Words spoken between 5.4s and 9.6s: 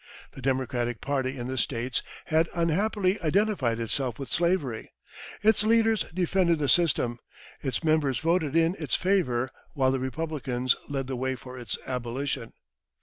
Its leaders defended the system, its members voted in its favour;